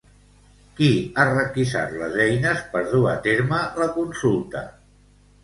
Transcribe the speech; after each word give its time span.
Qui 0.77 0.87
ha 1.15 1.25
requisat 1.31 1.93
les 1.99 2.15
eines 2.25 2.65
per 2.73 2.83
dur 2.95 3.03
a 3.13 3.15
terme 3.29 3.61
la 3.83 3.89
consulta? 4.01 4.67